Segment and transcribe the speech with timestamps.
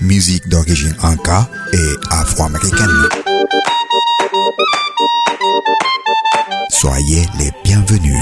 [0.00, 3.08] Musique d'origine inca et afro-américaine.
[6.70, 8.18] Soyez les bienvenus.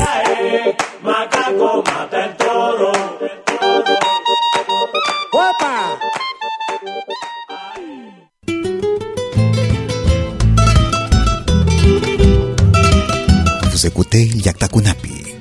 [13.70, 15.33] Vous écoutez Yakta Kunapi.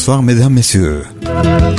[0.00, 1.04] Bonsoir mesdames, messieurs.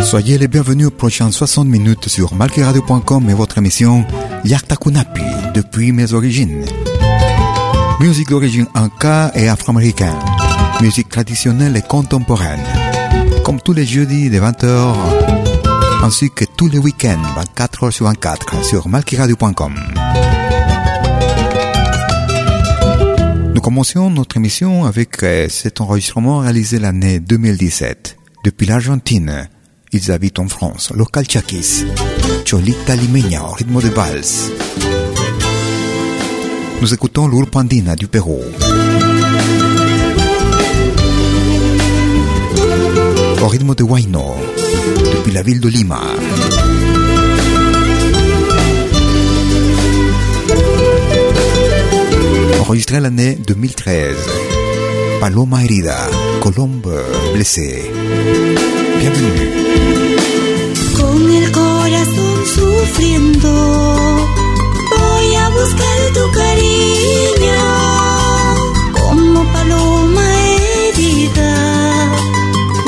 [0.03, 4.05] Soyez les bienvenus aux prochaines 60 minutes sur malqueradio.com et votre émission
[4.45, 5.23] Yakta Kunapi
[5.55, 6.63] depuis mes origines.
[7.99, 10.19] Musique d'origine inca et afro-américaine.
[10.81, 12.61] Musique traditionnelle et contemporaine.
[13.43, 14.93] Comme tous les jeudis de 20h,
[16.03, 19.73] ainsi que tous les week-ends 24h sur 24 sur malqueradio.com.
[23.61, 28.17] Nous commencions notre émission avec euh, cet enregistrement réalisé l'année 2017.
[28.43, 29.49] Depuis l'Argentine,
[29.91, 31.85] ils habitent en France, local Chakis,
[32.43, 34.49] Cholita Limeña au rythme de valse.
[36.81, 38.41] Nous écoutons l'Urpandina du Pérou.
[43.43, 44.37] Au rythme de Huayno,
[45.13, 46.01] depuis la ville de Lima.
[52.61, 54.15] enregistré l'année 2013.
[55.19, 55.97] Paloma herida,
[56.41, 56.93] Colombe
[57.33, 57.91] blessée.
[58.99, 59.49] Bienvenue.
[60.97, 63.49] Con el corazón sufriendo,
[64.97, 67.63] voy a buscar tu cariño.
[68.99, 71.53] Como paloma herida,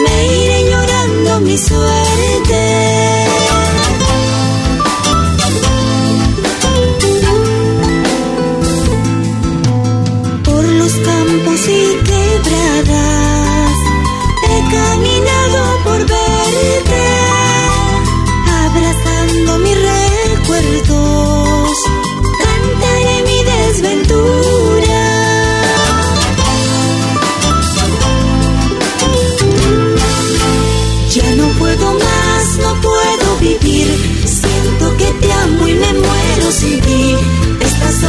[0.03, 3.22] me iré llorando mi suerte.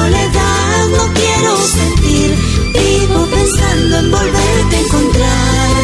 [0.04, 2.34] soledad no quiero sentir.
[2.74, 5.74] Vivo pensando en volverte a encontrar.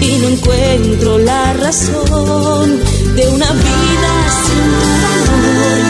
[0.00, 2.80] Y no encuentro la razón
[3.16, 4.12] de una vida
[4.44, 4.64] sin
[5.24, 5.80] tu amor.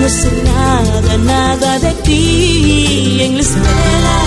[0.00, 3.18] No sé nada, nada de ti.
[3.22, 4.25] En la espera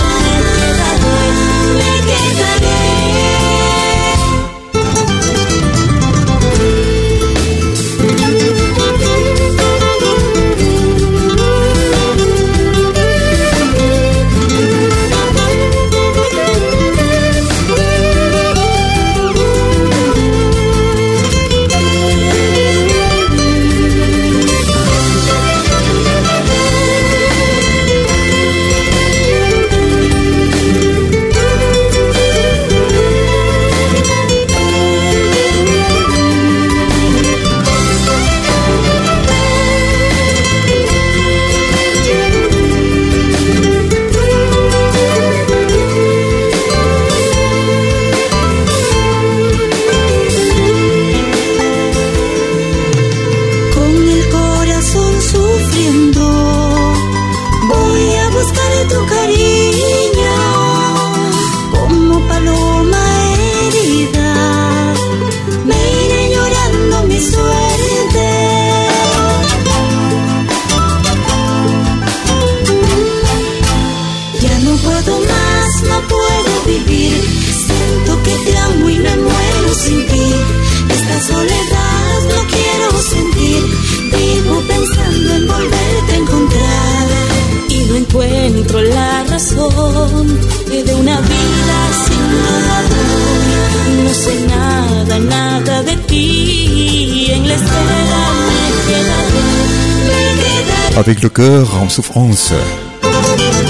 [101.00, 102.52] Avec le cœur en souffrance,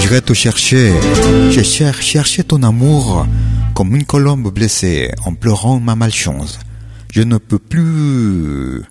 [0.01, 0.93] j'irai te chercher.
[1.53, 3.25] Je cherche, chercher ton amour
[3.73, 6.59] comme une colombe blessée en pleurant ma malchance.
[7.13, 8.83] Je ne peux plus.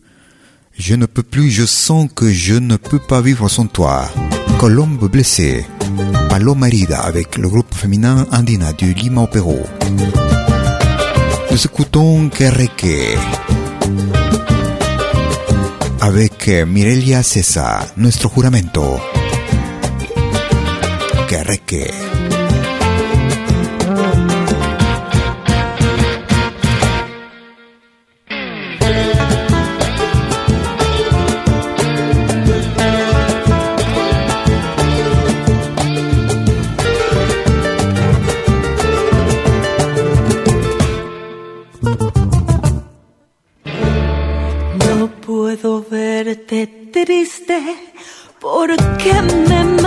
[0.77, 4.09] Je ne peux plus, je sens que je ne peux pas vivre sans toi.
[4.57, 5.65] Colombe blessée,
[6.29, 9.59] Paloma herida avec le groupe féminin Andina du Lima au Pérou.
[11.51, 13.17] Nous écoutons Querreque
[16.01, 18.99] avec Mirelia César, nuestro juramento.
[47.05, 47.79] Querreque.
[48.41, 49.78] escribiré con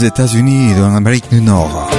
[0.00, 1.90] les États-Unis et dans l'Amérique du Nord.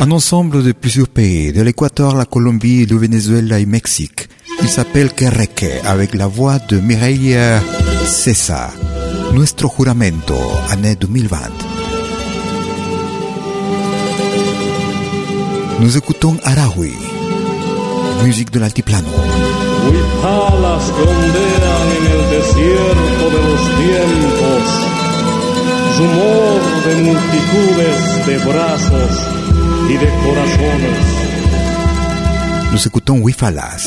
[0.00, 4.28] Un ensemble de plusieurs pays, de l'Équateur, la Colombie, le Venezuela et Mexique.
[4.60, 7.38] Il s'appelle Querreque, avec la voix de Mireille
[8.04, 8.72] César.
[9.32, 10.36] Nuestro juramento,
[10.70, 11.38] année 2020.
[15.80, 16.92] Nous écoutons Arahui,
[18.24, 19.08] musique de l'altiplano.
[21.02, 24.91] Ondean en el desierto de los tiempos,
[26.02, 29.16] rumor de multitudes de brazos
[29.88, 31.06] y de corazones.
[32.72, 33.86] Nous écoutons Wifalas.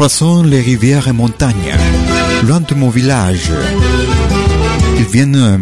[0.00, 1.76] En croisant les rivières et montagnes,
[2.48, 3.52] loin de mon village,
[4.96, 5.58] ils viennent euh,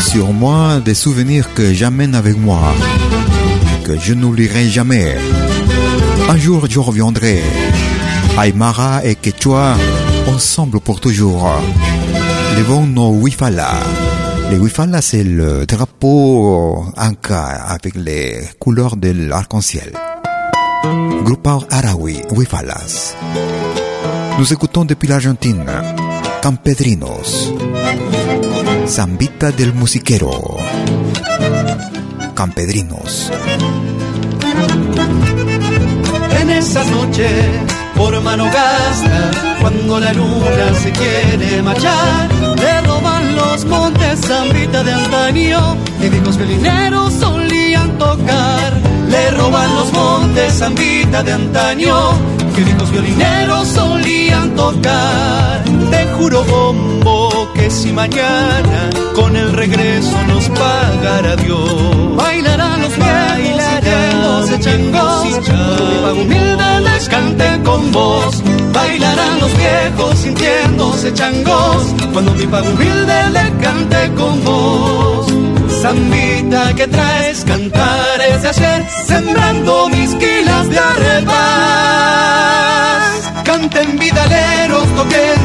[0.00, 2.72] sur moi des souvenirs que j'amène avec moi,
[3.82, 5.16] que je n'oublierai jamais.
[6.28, 7.42] Un jour, je reviendrai.
[8.40, 9.74] Aymara et Quechua,
[10.28, 11.50] ensemble pour toujours.
[12.56, 13.72] Levons nos Wifala.
[14.52, 19.90] Les Wifala, c'est le drapeau Inca avec les couleurs de l'arc-en-ciel.
[20.84, 23.16] Grupo Arawi, Wifalas.
[24.38, 25.64] Nous écoutons depuis l'Argentine,
[26.42, 27.52] Campedrinos,
[28.86, 30.58] Zambita del Musiquero,
[32.34, 33.30] Campedrinos.
[36.40, 37.28] En esa noche,
[37.96, 44.92] por mano gasta, cuando la luna se quiere marchar, le roban los montes zambita de
[44.92, 48.93] antaño, y viejos violineros solían tocar.
[49.14, 51.94] Le roban los montes zambita de antaño,
[52.52, 55.62] que viejos violineros solían tocar.
[55.92, 64.48] Te juro, bombo, que si mañana con el regreso nos pagará Dios, bailarán los viejos
[64.48, 68.42] sintiéndose changos, cuando mi pago humilde les cante con voz.
[68.72, 75.43] Bailarán los viejos sintiéndose changos, cuando mi pago humilde le cante con voz.
[75.84, 81.34] Zambita que traes cantares de ayer, sembrando mis quilas de arrebas.
[83.44, 85.44] Canten vidaleros, toquen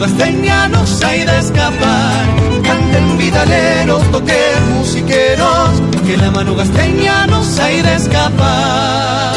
[0.00, 2.26] gasteña nos hay de escapar.
[2.62, 5.70] Canten vidaleros, toquen musiqueros,
[6.06, 9.30] que la mano gasteña nos hay de escapar.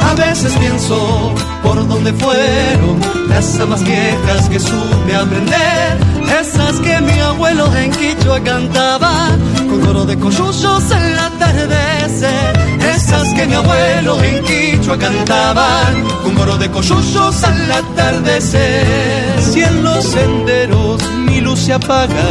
[0.00, 2.98] A veces pienso por dónde fueron
[3.28, 5.98] las amas viejas que supe aprender,
[6.40, 9.28] esas que mi abuelo en Quichua cantaba
[9.68, 15.90] con coro de coyullos al atardecer, esas que mi abuelo en Quichua cantaba
[16.22, 19.42] con coro de coyullos al atardecer.
[19.52, 22.28] Si en los senderos mi luz se apaga,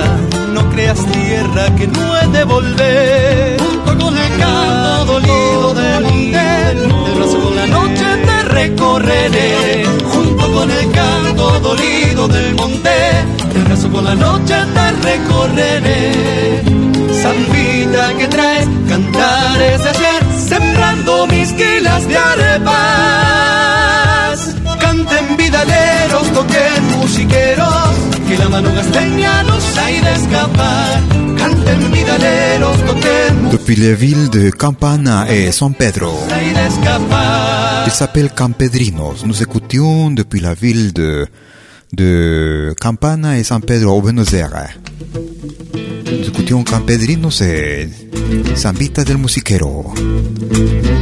[0.54, 3.60] no creas tierra que no he de volver.
[3.60, 6.40] Junto con el canto dolido del monte,
[7.04, 9.86] de brazo con la noche te recorreré.
[10.14, 12.90] Junto con el canto dolido del monte,
[13.54, 16.64] de brazo con la noche te recorreré.
[17.22, 20.23] Zambita que traes cantares de ayer,
[21.24, 22.74] sembrando mis quilas de arepas.
[24.80, 27.96] Canten vidaleros, toquen musiqueros,
[28.28, 31.02] que la mano gasteña nos hay de escapar.
[31.38, 36.14] Canten vidaleros, toquen Depuis les villes de Campana et San Pedro.
[37.86, 39.26] Il s'appelle Campedrinos.
[39.26, 41.28] Nous écoutions depuis la ville de,
[41.94, 44.80] de Campana et San Pedro Buenos Aires.
[46.28, 47.88] Écoutions Campedrinos et
[48.56, 49.94] Zambita del Musiquero.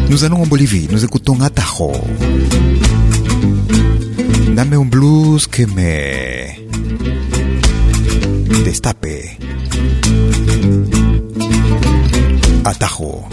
[0.09, 0.89] Nous allons en Bolivie.
[0.91, 1.91] Nous écoutons Atajo.
[4.53, 6.47] Dame un blues que me
[8.65, 9.37] destape.
[12.65, 13.23] Atajo.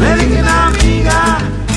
[0.00, 1.67] Amiga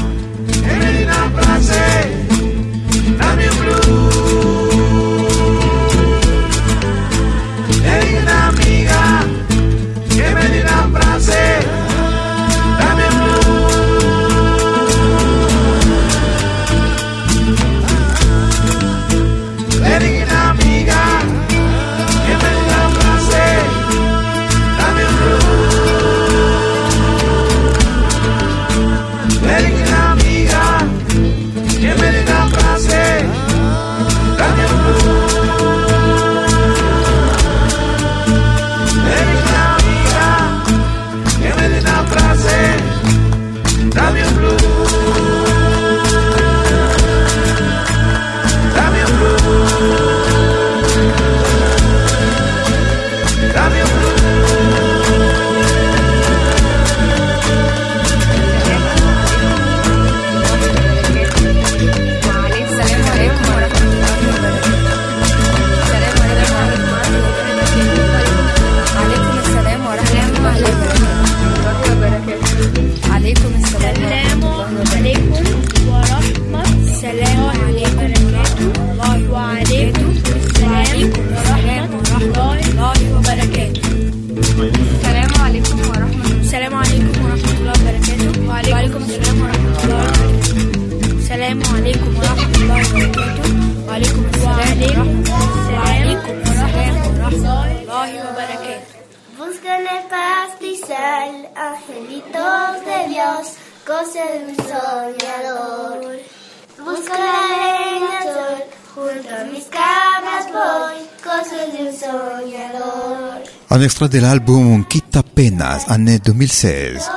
[114.08, 117.10] de l'album Quitte Penas, année 2016.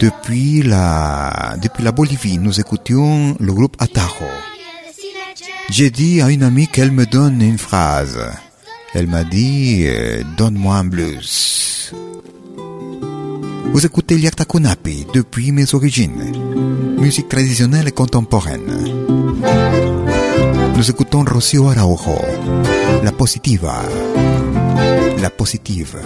[0.00, 4.24] Depuis la, depuis la Bolivie, nous écoutions le groupe Atajo.
[5.70, 8.18] J'ai dit à une amie qu'elle me donne une phrase.
[8.94, 11.92] Elle m'a dit, euh, donne-moi un blues.
[13.72, 16.32] Vous écoutez Liakta Kunapi depuis mes origines.
[16.98, 18.94] Musique traditionnelle et contemporaine.
[20.74, 22.18] Nous écoutons Rocío Araujo.
[23.04, 23.82] La positiva.
[25.26, 26.02] La positive.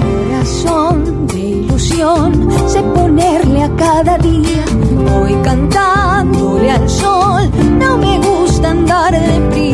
[0.00, 4.64] corazón de ilusión sé ponerle a cada día.
[5.04, 9.65] Voy cantándole al sol, no me gusta andar deprisa.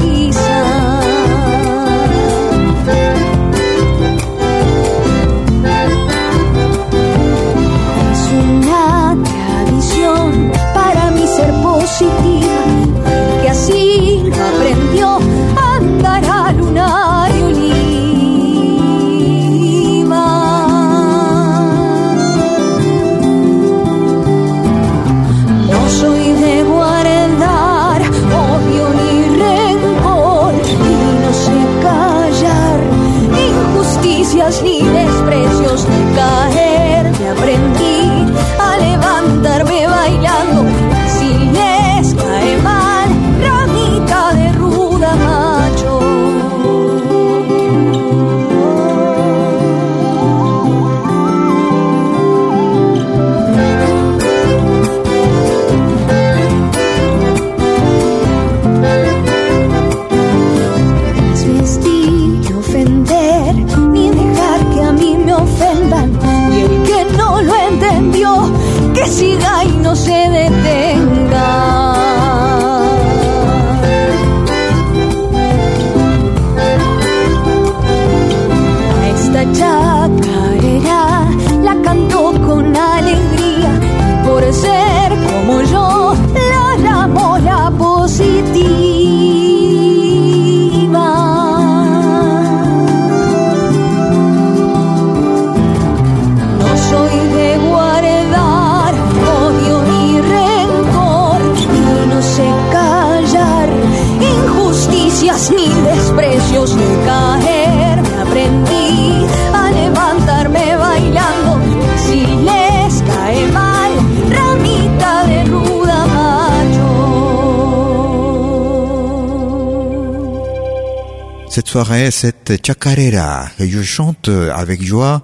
[121.55, 125.21] Cette soirée, cette chacarera que je chante avec joie,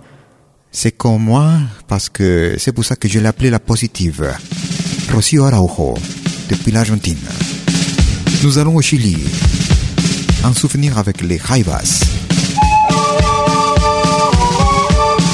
[0.71, 1.53] c'est comme moi
[1.87, 4.31] parce que c'est pour ça que je l'ai appelée la positive.
[5.11, 5.95] Rocío Araujo,
[6.51, 7.17] depuis l'Argentine.
[8.43, 9.17] Nous allons au Chili,
[10.45, 12.05] en souvenir avec les Jaivas.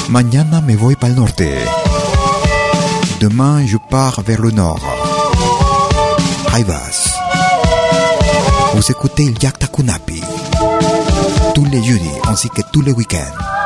[0.07, 1.43] Mañana me voy para el norte.
[3.19, 4.79] Demain, je pars vers le nord.
[6.51, 7.19] Jaivas.
[8.73, 10.14] Vous écoutez el Yakta Kunapi.
[11.55, 13.64] Tous les jeudis ainsi que tous les week-ends.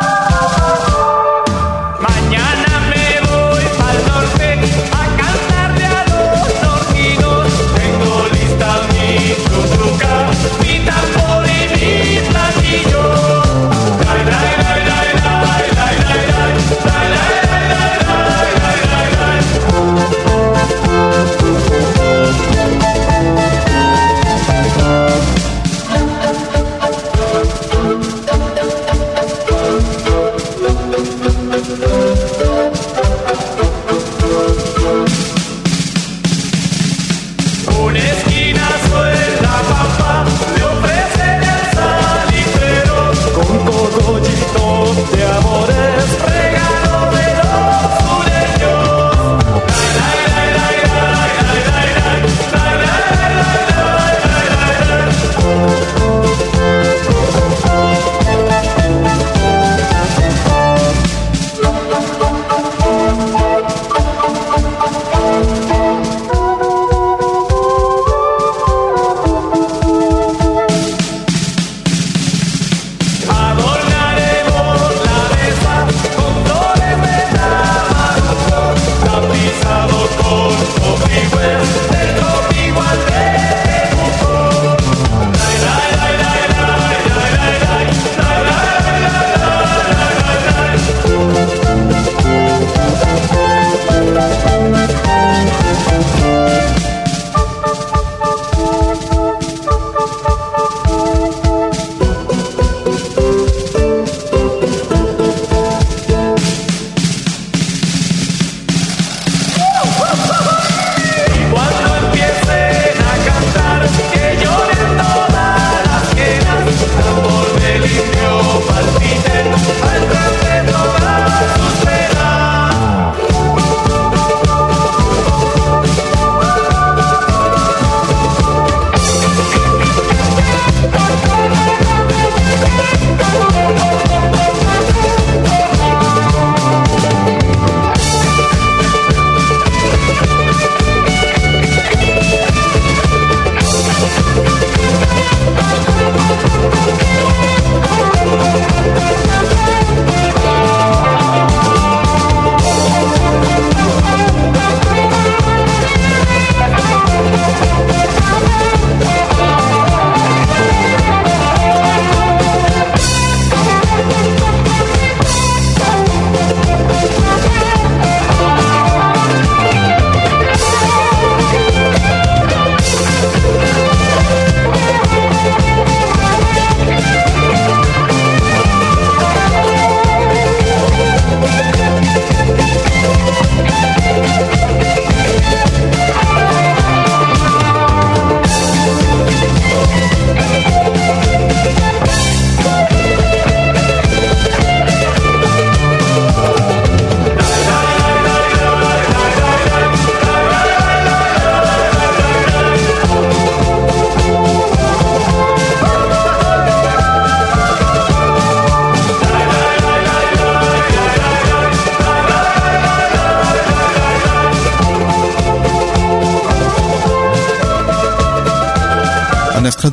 [81.20, 81.79] anywhere.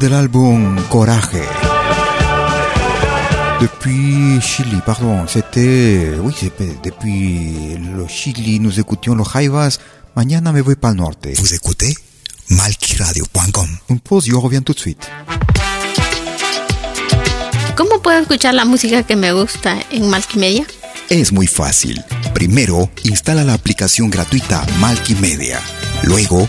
[0.07, 1.43] Un extrait de l'album Coraje.
[3.61, 6.13] Depuis Chili, pardon, c'était...
[6.23, 9.79] Oui, c'était depuis le Chili, nous écoutions los Jaivas.
[10.15, 11.29] Mañana me voy para el norte.
[11.37, 11.95] Vous écoutez
[12.51, 13.67] malquiradio.com.
[13.89, 15.09] Une pause, yo reviens tout de suite.
[17.77, 20.67] ¿Cómo puedo escuchar la música que me gusta en Multimedia?
[21.09, 22.03] Es muy fácil.
[22.33, 25.61] Primero, instala la aplicación gratuita Malkimedia.
[26.05, 26.49] Luego,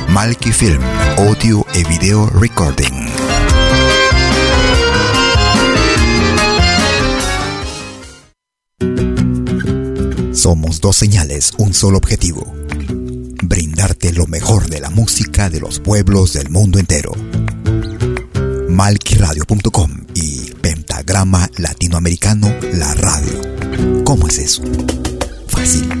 [0.11, 0.81] Malki Film,
[1.17, 3.07] audio et vidéo recording.
[10.33, 12.43] Somos dos señales, un solo objetivo.
[13.41, 17.13] Brindarte lo mejor de la música de los pueblos del mundo entero.
[18.67, 24.03] Malquiradio.com y Pentagrama Latinoamericano La Radio.
[24.03, 24.61] ¿Cómo es eso?
[25.47, 26.00] Fácil.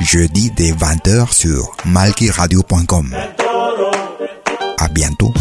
[0.00, 3.14] Jeudi dès 20h sur malkiradio.com.
[4.78, 5.32] À bientôt.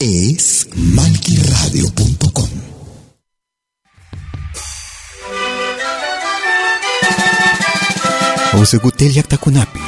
[0.00, 2.48] Es malkiradio.com.
[8.54, 9.80] Vous écoutez Liakta Kunapi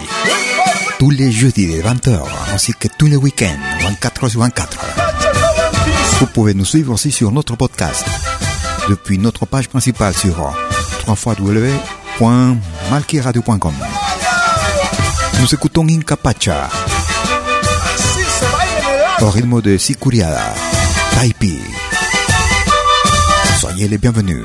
[0.99, 4.79] tous les jeudis de 20h ainsi que tous les week-ends 24h sur 24.
[6.21, 8.05] Vous pouvez nous suivre aussi sur notre podcast
[8.89, 10.55] depuis notre page principale sur
[11.07, 13.75] www.malkiradio.com.
[15.41, 16.69] Nous écoutons Inca Pacha
[19.21, 20.55] au rythme de Sicuriada,
[21.15, 21.59] Taipi.
[23.61, 24.45] Soyez les bienvenus.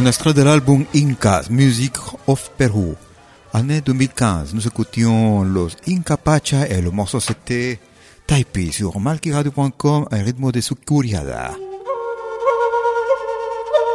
[0.00, 1.92] Un extrait de l'album Incas, Music
[2.26, 2.94] of Peru.
[3.52, 7.78] Année 2015, nous écoutions los Inca Pacha et le morceau c'était
[8.26, 11.50] Taipi sur malkiradio.com, un rythme de sucuriada.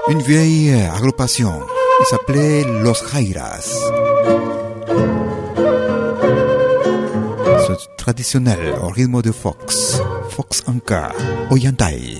[0.09, 1.59] Une vieille agrupation,
[2.01, 3.75] il s'appelait Los Jairas.
[7.65, 11.11] C'est traditionnel au rythme de Fox, Fox Anka,
[11.49, 12.19] Oyantai.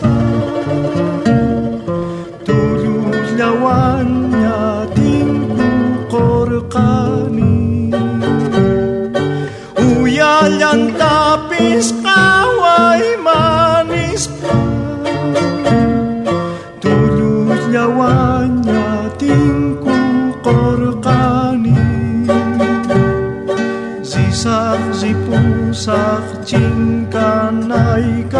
[25.81, 28.35] sakcinkanay cinta naik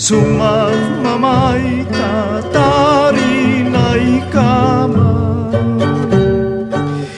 [0.00, 2.16] Sumagmamay mamai ka
[3.68, 4.36] naik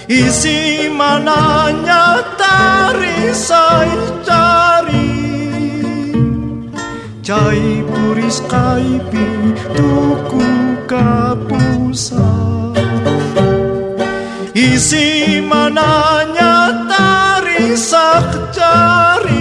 [0.09, 3.93] Isi mananya tarisay
[4.26, 5.14] cari.
[7.22, 9.28] Cai puris kaipi
[9.76, 10.49] tuku
[10.91, 12.32] kapusa.
[14.59, 16.68] Isi mananya
[18.21, 19.38] Ah, Charlie.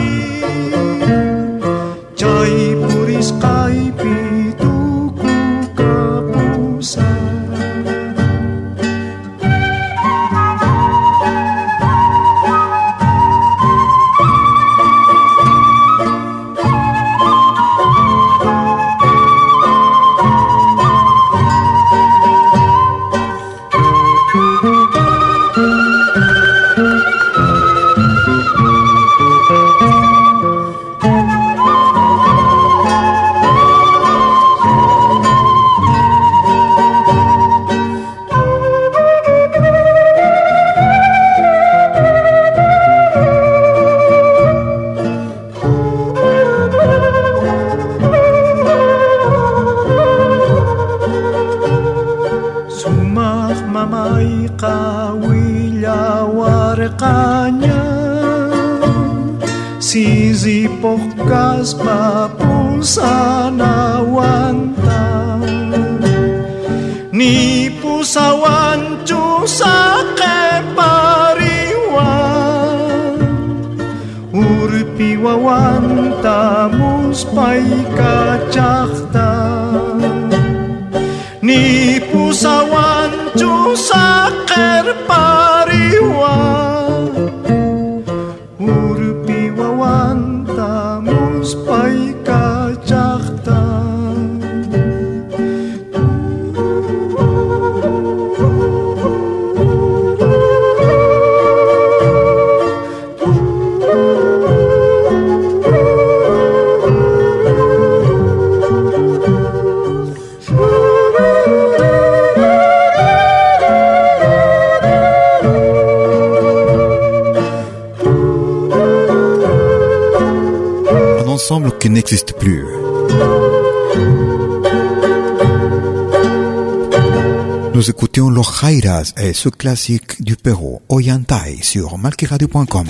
[129.16, 132.88] Et ce classique du Pérou, Oyantai, sur malkiradio.com.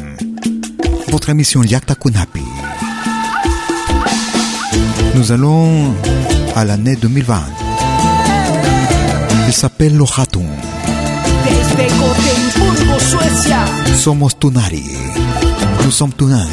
[1.10, 2.42] Votre émission Yakta Kunapi.
[5.16, 5.94] Nous allons
[6.56, 7.42] à l'année 2020.
[9.48, 10.42] Il s'appelle Los Hatun.
[11.46, 13.66] Desde Gotemburgo, Suecia.
[13.96, 14.84] Somos Tunari.
[15.84, 16.50] Nous sommes Tunari.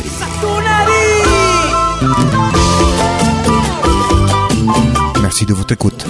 [5.23, 6.05] Merci de votre écoute.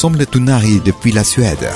[0.00, 1.68] Sommes les Tunari depuis la Suède.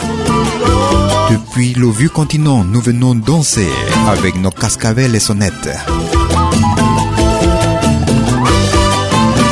[1.30, 3.68] Depuis le vieux continent, nous venons danser
[4.08, 5.68] avec nos cascavels et sonnettes.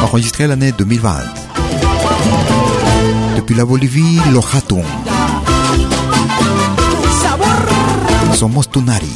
[0.02, 1.16] Enregistré l'année 2020.
[3.36, 4.80] Depuis la Bolivie, le Hatun.
[8.32, 9.12] Somos Tunari.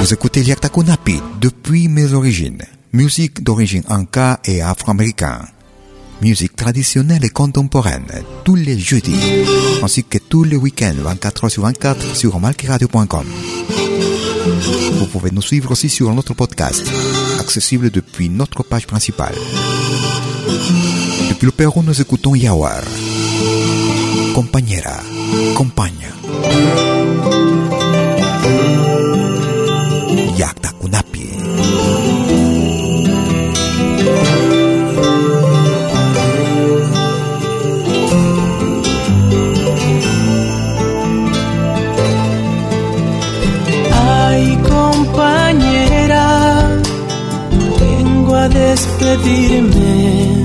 [0.00, 2.64] Vous écoutez Liakta Kunapi depuis mes origines.
[2.92, 5.46] Musique d'origine anka et afro-américaine.
[6.22, 8.04] Musique traditionnelle et contemporaine
[8.44, 9.14] tous les jeudis,
[9.80, 13.26] ainsi que tous les week-ends 24 h sur 24 sur malkiradio.com.
[14.98, 16.84] Vous pouvez nous suivre aussi sur notre podcast,
[17.38, 19.36] accessible depuis notre page principale.
[21.28, 22.82] Depuis le Pérou, nous écoutons Yawar.
[24.34, 25.00] Compañera,
[25.54, 26.89] compaña.
[49.00, 50.39] despedirme.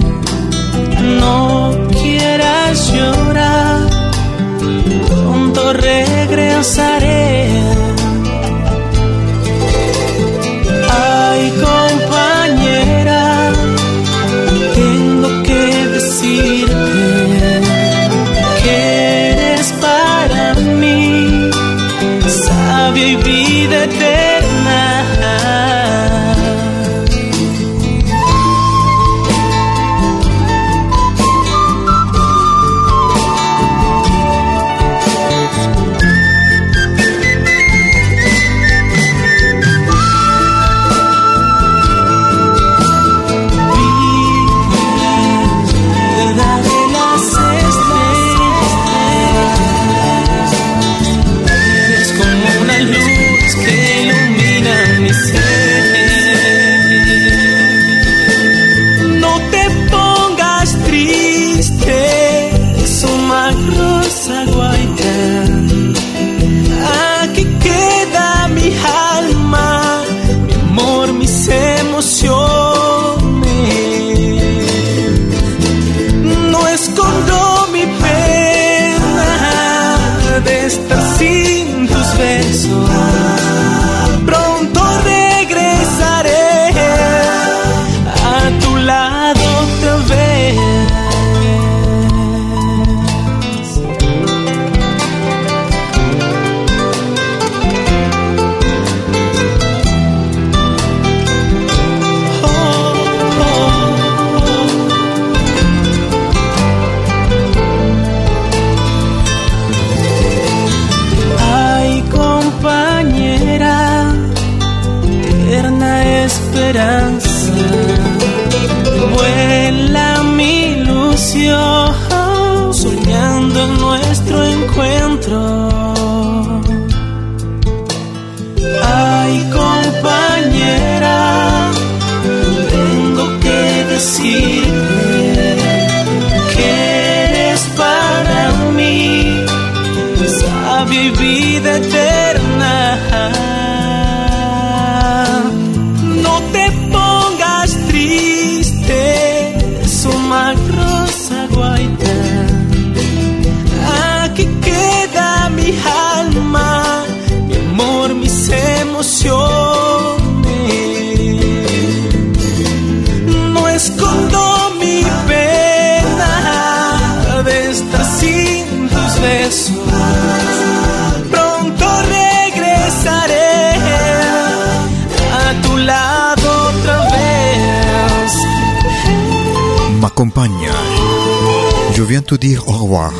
[182.06, 183.12] Viens te dire au revoir.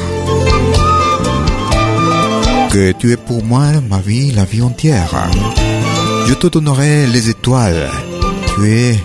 [2.72, 5.30] Que tu es pour moi ma vie, la vie entière.
[6.28, 7.90] Je te donnerai les étoiles.
[8.54, 9.00] Tu es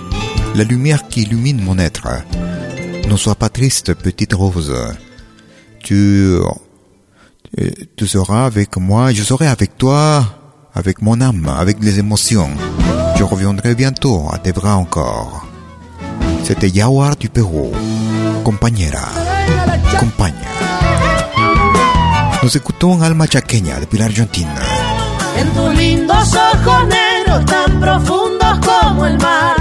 [0.55, 2.09] la lumière qui illumine mon être.
[3.09, 4.75] Ne sois pas triste, petite rose.
[5.83, 6.37] Tu,
[7.97, 10.25] tu seras avec moi, je serai avec toi,
[10.75, 12.51] avec mon âme, avec les émotions.
[13.17, 15.47] Je reviendrai bientôt à Devra encore.
[16.45, 17.73] C'était Yawar du Pérou.
[18.45, 19.30] Compañera.
[19.99, 20.49] Compaña.
[22.43, 24.49] Nos écoutons Alma Chaqueña depuis l'Argentine.
[25.37, 29.60] En tus lindos ojos negros tan profundos como el mar,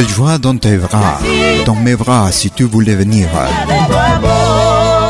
[0.00, 1.18] Quelle joie dans tes bras,
[1.66, 3.28] dans mes bras, si tu voulais venir.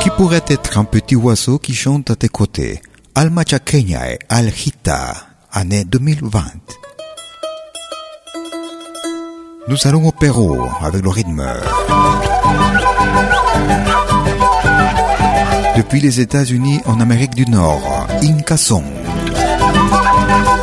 [0.03, 2.83] Qui pourrait être un petit oiseau qui chante à tes côtés?
[3.15, 5.15] Alma Chaqueña et Aljita,
[5.53, 6.43] année 2020.
[9.69, 11.47] Nous allons au Pérou avec le rythme.
[15.77, 19.00] Depuis les États-Unis en Amérique du Nord, Inca Song.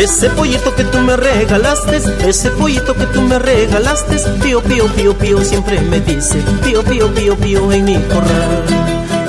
[0.00, 5.12] Ese pollito que tú me regalaste, ese pollito que tú me regalaste, pío, pío, pío,
[5.12, 8.64] pío, siempre me dice, pío, pío, pío, pío en mi corral.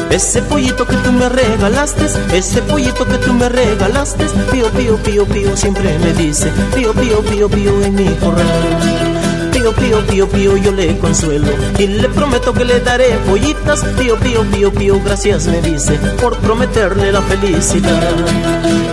[0.09, 5.25] Ese pollito que tú me regalaste, ese pollito que tú me regalaste, pío, pío, pío,
[5.25, 9.00] pío, siempre me dice, pío, pío, pío, pío en mi corral.
[9.61, 11.45] Pío, pío, pío, pío, yo le consuelo
[11.77, 13.83] y le prometo que le daré pollitas.
[13.99, 18.01] Pío, pío, pío, pío, gracias me dice por prometerle la felicidad.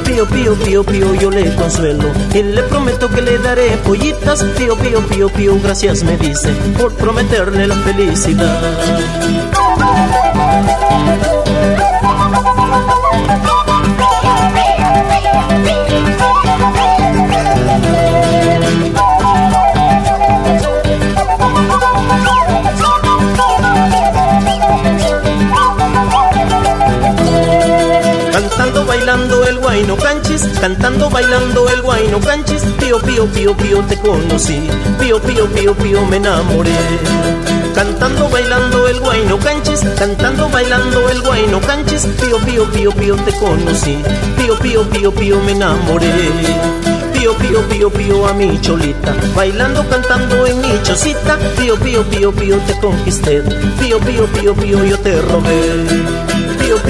[0.04, 2.04] Pío, pío, pío, pío, yo le consuelo
[2.34, 4.44] y le prometo que le daré pollitas.
[4.58, 9.57] Pío, pío, pío, pío, gracias me dice por prometerle la felicidad.
[29.78, 34.68] Guayno canchis, cantando, bailando el guayno canchis, pío, pío, pío, pío, te conocí,
[34.98, 36.72] pío, pío, pío, pío, me enamoré.
[37.76, 43.32] Cantando, bailando el guayno canchis, cantando, bailando el guayno canchis, pío, pío, pío, pío, te
[43.38, 43.98] conocí,
[44.36, 46.12] pío, pío, pío, pío, me enamoré.
[47.12, 52.32] Pío, pío, pío, pío a mi cholita, bailando, cantando en mi chocita, pío, pío, pío,
[52.32, 53.42] pío, te conquisté,
[53.78, 56.37] pío, pío, pío, pío, yo te robé.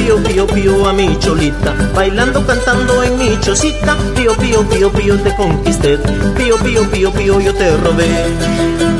[0.08, 5.20] Pío, pío, pío, a mi cholita, bailando, cantando en mi chocita, pío, pío, pío, pío,
[5.20, 5.98] te conquisté,
[6.34, 8.08] pío, pío, pío, pío, yo te robé.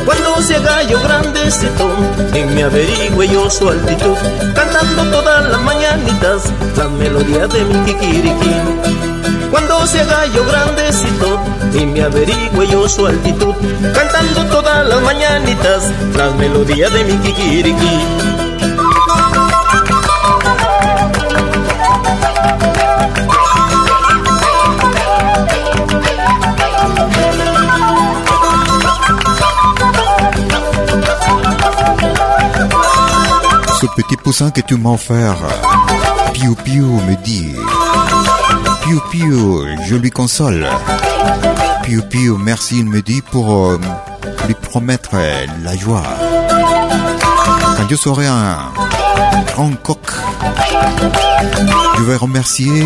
[0.04, 1.88] Cuando se haga yo grandecito,
[2.34, 4.16] en mi averigüe yo su altitud,
[4.54, 6.42] cantando todas las mañanitas,
[6.76, 8.54] la melodía de mi kikiriki.
[9.50, 11.40] Cuando se haga yo grandecito
[11.72, 13.54] y me averigüe yo su altitud,
[13.94, 18.37] cantando todas las mañanitas, las melodías de mi kikiriki.
[33.80, 35.36] Ce petit poussin que tu m'as offert.
[36.32, 37.54] Piu me dit.
[38.82, 40.66] Piu Piu, je lui console.
[41.84, 43.80] Piu Piu, merci, il me dit pour euh,
[44.46, 45.14] lui promettre
[45.62, 46.02] la joie.
[47.76, 48.72] Quand je serai un
[49.46, 50.00] grand coq,
[51.98, 52.84] je vais remercier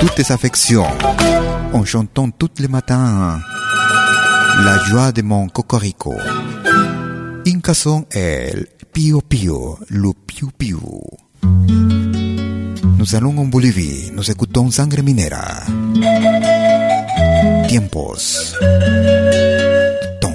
[0.00, 0.88] toutes tes affections
[1.74, 3.38] en chantant tous les matins
[4.64, 6.14] la joie de mon cocorico.
[7.46, 10.78] Inca son el Pio Pio, le Piu Piu.
[12.98, 15.64] Nous allons en Bolivie, nous écoutons Sangre Minera.
[17.68, 18.56] Tiempos.
[20.18, 20.34] Ton.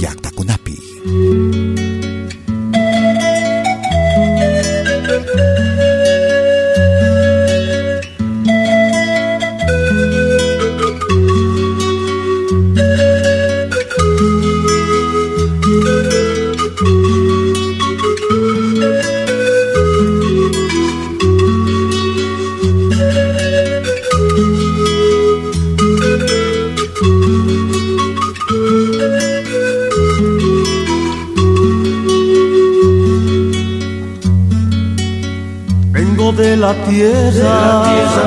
[0.00, 1.71] Yakta Kunapi.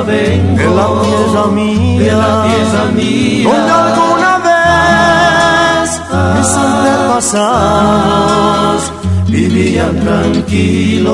[0.05, 5.89] Vengo, de la tierra mía, de la tierra mía, donde alguna vez
[6.35, 8.81] mis antepasados
[9.27, 11.13] vivían tranquilos.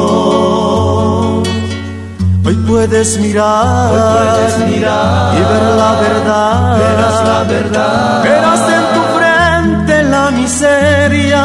[2.44, 8.24] Hoy puedes mirar, Hoy puedes mirar y ver la verdad, verás la verdad.
[8.24, 11.42] verás en tu frente la miseria,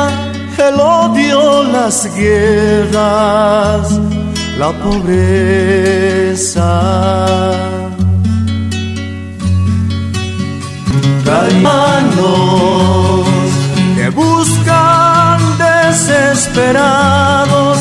[0.59, 4.01] el odio, las guerras,
[4.59, 6.71] la pobreza.
[11.27, 13.27] Hermanos
[13.97, 17.79] que buscan desesperados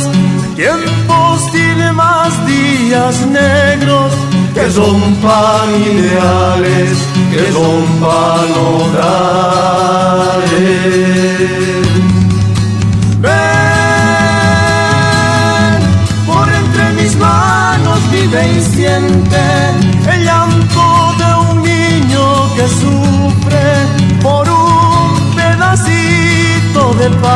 [0.55, 4.13] tiempos tiene más días negros
[4.53, 6.97] que rompan ideales,
[7.31, 9.35] que rompan hogares.
[18.61, 19.43] Siente
[20.11, 20.83] el llanto
[21.19, 22.25] de un niño
[22.55, 23.65] que sufre
[24.21, 27.35] por un pedacito de pan.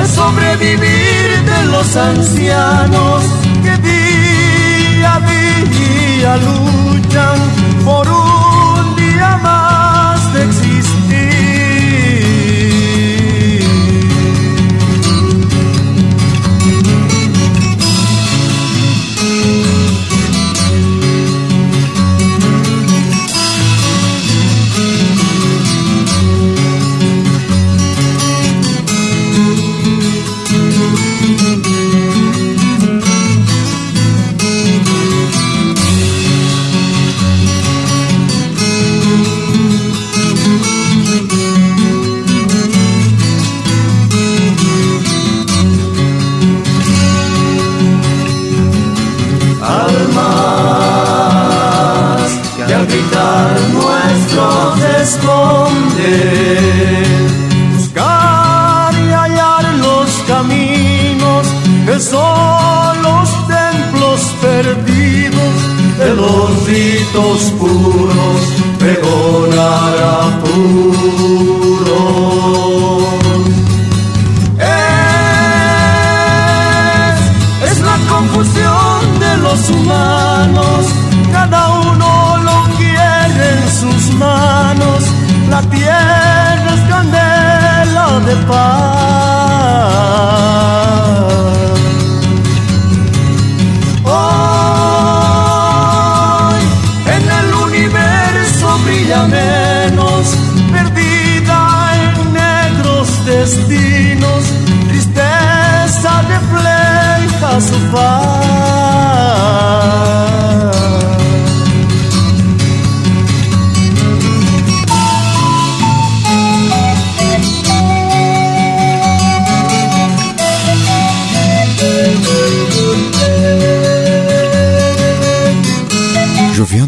[0.00, 3.22] el sobrevivir de los ancianos
[3.62, 6.85] que día a día luchan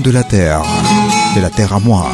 [0.08, 0.62] de la terre,
[1.36, 2.10] de la terre à moi,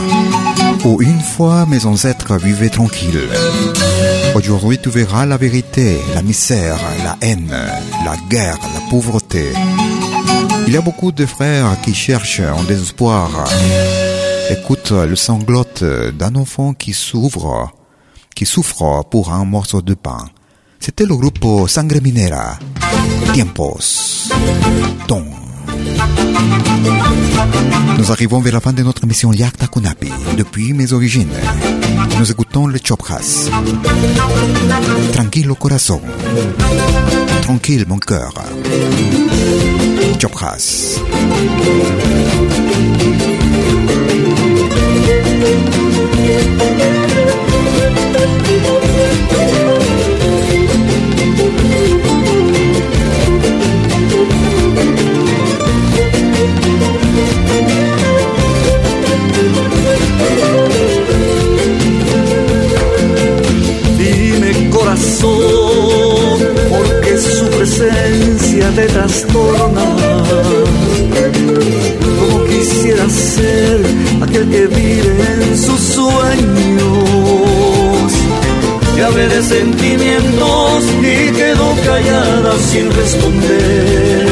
[0.85, 3.29] où une fois mes ancêtres vivaient tranquilles.
[4.35, 7.55] Aujourd'hui tu verras la vérité, la misère, la haine,
[8.05, 9.53] la guerre, la pauvreté.
[10.67, 13.29] Il y a beaucoup de frères qui cherchent en désespoir.
[14.51, 17.71] Écoute le sanglote d'un enfant qui s'ouvre,
[18.35, 20.25] qui souffre pour un morceau de pain.
[20.81, 22.59] C'était le groupe Sangre Minera.
[23.33, 24.31] Tiempos.
[25.07, 25.44] Ton.
[27.99, 31.33] Nous arrivons vers la fin de notre émission Yakta Kunapi, depuis mes origines.
[32.19, 33.49] Nous écoutons le Chopras.
[35.13, 36.01] Tranquilo corazón.
[37.43, 38.35] Tranquille mon cœur.
[40.21, 40.99] Chopras.
[68.65, 69.85] Presencia te trastorna.
[72.01, 73.81] Como quisiera ser
[74.23, 77.05] aquel que vive en sus sueños.
[78.97, 84.29] Y hablé de sentimientos y quedó callada sin responder.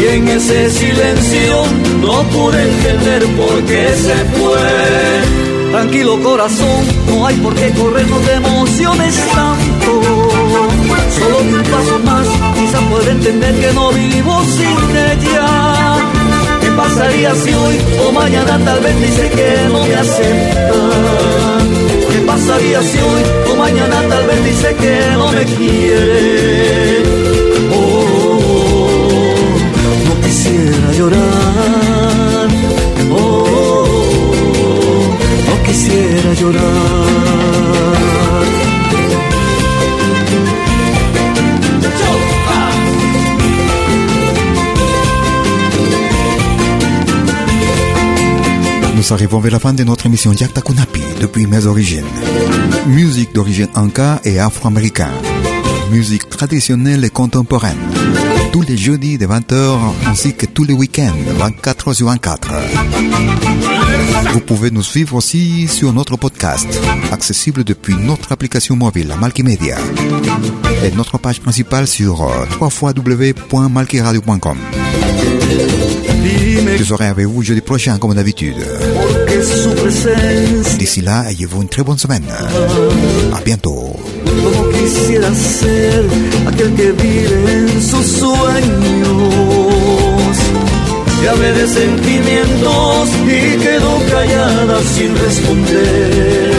[0.00, 1.64] Y en ese silencio
[2.00, 5.70] no pude entender por qué se fue.
[5.72, 10.19] Tranquilo corazón, no hay por qué corrernos de emociones tanto.
[11.40, 15.46] Un paso más, quizá pueda entender que no vivo sin ella.
[16.60, 17.76] ¿Qué pasaría si hoy
[18.06, 20.80] o mañana tal vez dice que no me acepta?
[22.12, 27.02] ¿Qué pasaría si hoy o mañana tal vez dice que no me quiere?
[27.74, 29.30] Oh,
[30.06, 32.48] no quisiera llorar.
[33.16, 33.86] Oh,
[35.48, 37.39] no quisiera llorar.
[49.10, 52.04] Nous arrivons vers la fin de notre émission Yakta Kunapi depuis mes origines.
[52.86, 55.08] Musique d'origine anka et afro-américaine.
[55.90, 57.76] Musique traditionnelle et contemporaine.
[58.52, 62.52] Tous les jeudis de 20h ainsi que tous les week-ends 24h sur 24.
[64.32, 66.68] Vous pouvez nous suivre aussi sur notre podcast,
[67.10, 69.76] accessible depuis notre application mobile Malkimedia
[70.84, 74.58] et notre page principale sur euh, www.malkiradio.com.
[76.76, 78.56] Je serai avec vous jeudi prochain comme d'habitude.
[80.78, 82.24] D'ici là, ayez-vous une très bonne semaine.
[83.34, 83.96] À bientôt.
[84.42, 86.04] como quisiera ser
[86.46, 89.58] aquel que vive en sus sueños.
[91.22, 96.50] Y hablé de sentimientos y quedó callada sin responder.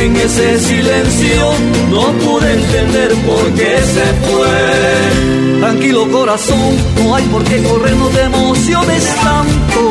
[0.00, 1.52] Y en ese silencio
[1.90, 5.60] no pude entender por qué se fue.
[5.60, 9.90] Tranquilo corazón, no hay por qué corrernos de emociones tanto.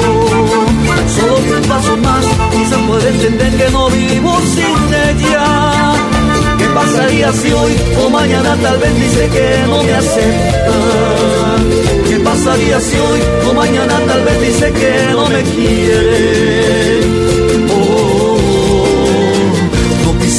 [1.16, 5.94] Solo un paso más, quizá puede entender que no vivo sin ella.
[6.58, 10.74] ¿Qué pasaría si hoy o mañana tal vez dice que no me acepta?
[12.10, 17.00] ¿Qué pasaría si hoy o mañana tal vez dice que no me quiere?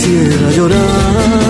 [0.00, 1.49] Quisiera llorar.